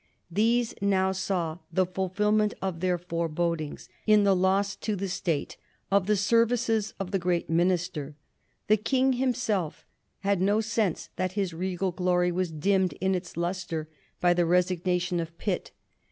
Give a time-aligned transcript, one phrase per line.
[0.31, 5.57] These now saw the fulfilment of their forebodings in the loss to the state
[5.91, 8.15] of the services of the great minister.
[8.65, 9.85] The King himself
[10.21, 15.19] had no sense that his regal glory was dimmed in its lustre by the resignation
[15.19, 15.69] of Pitt.